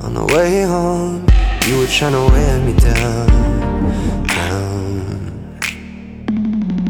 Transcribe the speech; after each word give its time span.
On 0.00 0.14
the 0.14 0.24
way 0.34 0.62
home, 0.62 1.26
you 1.66 1.78
were 1.78 1.86
trying 1.86 2.12
to 2.12 2.24
wear 2.32 2.58
me 2.60 2.72
down, 2.74 3.26
down. 4.26 5.60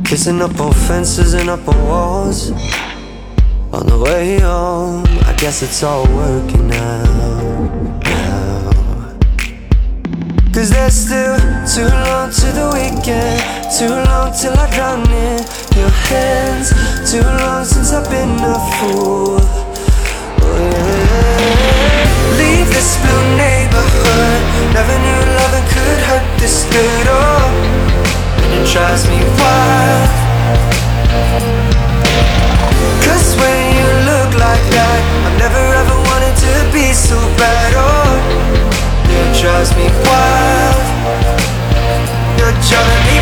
Kissing 0.04 0.40
up 0.42 0.58
on 0.60 0.72
fences 0.72 1.34
and 1.34 1.48
up 1.48 1.66
on 1.68 1.76
walls. 1.86 2.50
On 3.72 3.86
the 3.86 3.98
way 3.98 4.40
home, 4.40 5.04
I 5.26 5.34
guess 5.38 5.62
it's 5.62 5.82
all 5.82 6.06
working 6.14 6.70
out. 6.72 8.00
now. 8.04 9.18
Cause 10.52 10.70
there's 10.70 10.94
still 10.94 11.36
too 11.66 11.88
long 11.88 12.30
to 12.30 12.46
the 12.58 12.70
weekend, 12.72 13.42
too 13.76 13.88
long 13.88 14.32
till 14.32 14.54
I 14.54 14.70
drown 14.74 15.02
in 15.10 15.42
your 15.76 15.90
hands, 16.08 16.70
too 17.10 17.22
long 17.22 17.64
since 17.64 17.92
I've 17.92 18.08
been 18.08 18.38
a 18.38 18.54
fool. 18.78 19.63
Drives 28.72 29.06
me 29.08 29.20
wild. 29.38 30.08
Cause 33.04 33.36
when 33.36 33.64
you 33.76 33.88
look 34.08 34.30
like 34.40 34.64
that, 34.72 35.00
I 35.28 35.30
never 35.36 35.64
ever 35.80 35.96
wanted 36.08 36.34
to 36.48 36.52
be 36.72 36.92
so 36.92 37.18
bad. 37.36 37.70
Oh, 37.76 38.16
it 39.04 39.36
drives 39.36 39.70
me 39.76 39.86
wild. 40.08 40.80
You're 42.40 42.56
driving 42.64 43.04
me 43.12 43.13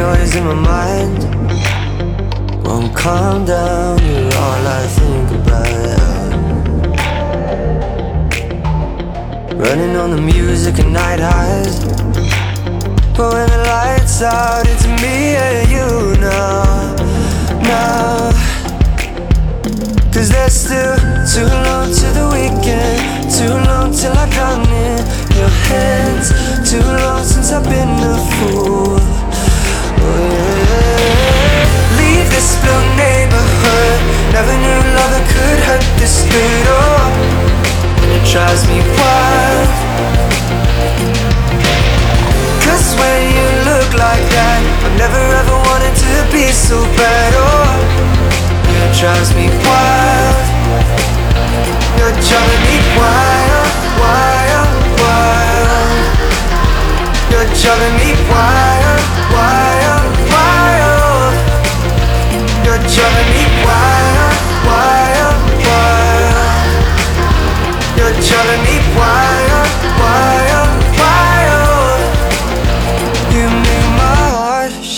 noise 0.00 0.34
in 0.34 0.44
my 0.44 0.54
mind 0.54 1.18
won't 2.64 2.90
calm 2.96 3.44
down. 3.44 3.98
You're 4.08 4.34
all 4.44 4.64
I 4.80 4.84
think 4.98 5.28
about. 5.38 6.30
Running 9.62 9.94
on 10.02 10.10
the 10.16 10.22
music 10.34 10.78
and 10.82 10.92
night 10.92 11.20
highs. 11.20 11.76
But 13.16 13.28
when 13.34 13.48
the 13.54 13.62
lights 13.74 14.22
out, 14.22 14.64
it's 14.72 14.86
me 15.02 15.16
and 15.46 15.68
you 15.74 15.88
now, 16.28 16.96
now. 17.70 18.32
Cause 20.14 20.28
there's 20.34 20.56
still 20.64 20.96
too 21.34 21.50
long 21.66 21.88
to 22.00 22.06
the 22.18 22.26
weekend, 22.36 23.00
too 23.36 23.54
long 23.68 23.88
till 23.92 24.16
I 24.22 24.26
drown 24.34 24.62
in 24.86 25.00
your 25.38 25.52
hands, 25.68 26.26
too 26.70 26.86
long 27.04 27.22
since 27.22 27.52
I've 27.52 27.64
been 27.64 27.92
a 28.12 28.16
fool. 28.32 28.89
Wild. 39.10 39.70
Cause 42.64 42.88
when 43.00 43.20
you 43.36 43.46
look 43.68 43.90
like 44.06 44.24
that, 44.36 44.60
I 44.86 44.88
never 45.02 45.22
ever 45.40 45.56
wanted 45.68 45.94
to 46.06 46.14
be 46.34 46.46
so 46.52 46.78
bad. 46.98 47.30
Oh, 47.36 47.74
it 48.82 48.90
drives 49.00 49.30
me 49.38 49.46
wild. 49.66 50.38
You're 51.98 52.16
driving 52.28 52.62
me 52.70 52.78
wild, 52.98 53.72
wild, 54.02 54.72
wild. 55.02 55.94
You're 57.30 57.50
driving 57.62 57.94
me 58.02 58.10
wild, 58.30 58.59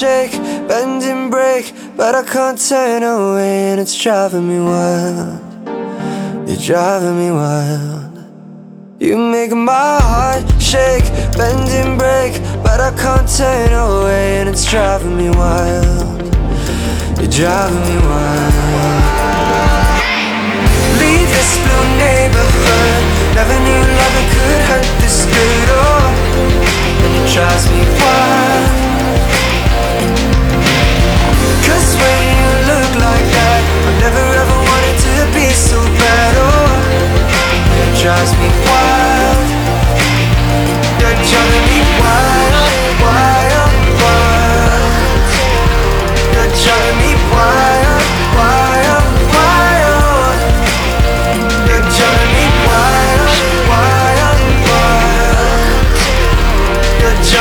shake, 0.02 0.32
bend 0.66 1.00
and 1.04 1.30
break, 1.30 1.72
but 1.96 2.12
I 2.16 2.24
can't 2.24 2.58
turn 2.58 3.04
away, 3.04 3.70
and 3.70 3.80
it's 3.80 3.96
driving 4.02 4.48
me 4.48 4.58
wild. 4.58 5.40
You're 6.48 6.64
driving 6.70 7.16
me 7.22 7.30
wild. 7.30 8.12
You 8.98 9.16
make 9.16 9.52
my 9.52 10.00
heart 10.10 10.42
shake, 10.60 11.06
bend 11.38 11.68
and 11.80 11.96
break, 12.00 12.32
but 12.64 12.80
I 12.80 12.90
can't 13.02 13.28
turn 13.28 13.72
away, 13.72 14.40
and 14.40 14.48
it's 14.48 14.68
driving 14.68 15.16
me 15.16 15.30
wild. 15.30 16.20
You're 17.20 17.34
driving 17.40 17.84
me 17.88 17.98
wild. 18.08 19.01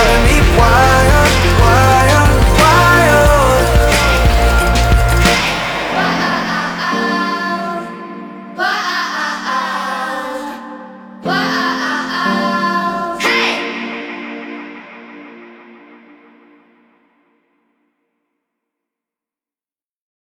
love 0.04 0.26
me 0.26 0.31